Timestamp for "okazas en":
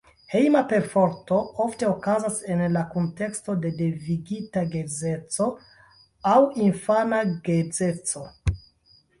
1.89-2.63